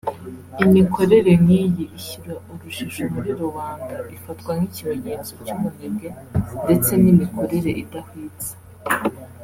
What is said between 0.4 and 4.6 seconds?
Imikorere nk’iyi ishyira urujijo muri rubanda ifatwa